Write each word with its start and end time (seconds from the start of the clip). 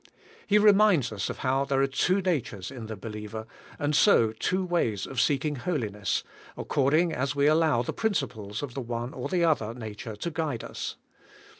He 0.47 0.57
reminds 0.57 1.11
us 1.11 1.27
how 1.27 1.63
there 1.63 1.79
are 1.83 1.85
two 1.85 2.21
natures 2.21 2.71
in 2.71 2.87
the 2.87 2.95
believer, 2.95 3.45
and 3.77 3.95
so 3.95 4.31
two 4.31 4.65
ways 4.65 5.05
of 5.05 5.21
seeking 5.21 5.57
holiness, 5.57 6.23
accord 6.57 6.95
ing 6.95 7.13
as 7.13 7.35
we 7.35 7.45
allow 7.45 7.83
the 7.83 7.93
principles 7.93 8.63
of 8.63 8.73
the 8.73 8.81
one 8.81 9.13
or 9.13 9.29
other 9.45 9.75
nature 9.75 10.15
to 10.15 10.31
guide 10.31 10.63
us. 10.63 10.95